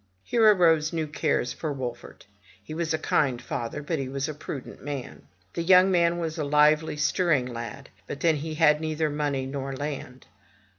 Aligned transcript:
Here 0.23 0.43
arose 0.51 0.91
new 0.91 1.05
cares 1.05 1.53
for 1.53 1.71
Wolfert. 1.71 2.25
He 2.63 2.73
was 2.73 2.91
a 2.91 2.97
kind 2.97 3.39
father, 3.39 3.83
but 3.83 3.99
he 3.99 4.09
was 4.09 4.27
a 4.27 4.33
prudent 4.33 4.83
man. 4.83 5.27
The 5.53 5.61
young 5.61 5.91
man 5.91 6.17
was 6.17 6.39
a 6.39 6.43
lively, 6.43 6.97
stirring 6.97 7.45
lad; 7.45 7.89
but 8.07 8.21
then 8.21 8.37
he 8.37 8.55
had 8.55 8.81
neither 8.81 9.11
money 9.11 9.45
nor 9.45 9.75
land. 9.75 10.25